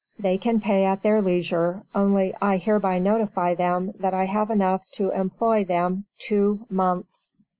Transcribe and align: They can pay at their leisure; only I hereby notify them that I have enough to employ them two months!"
They 0.17 0.39
can 0.39 0.59
pay 0.59 0.85
at 0.85 1.03
their 1.03 1.21
leisure; 1.21 1.83
only 1.93 2.33
I 2.41 2.57
hereby 2.57 2.97
notify 2.97 3.53
them 3.53 3.93
that 3.99 4.15
I 4.15 4.25
have 4.25 4.49
enough 4.49 4.81
to 4.93 5.11
employ 5.11 5.63
them 5.63 6.05
two 6.17 6.65
months!" 6.71 7.35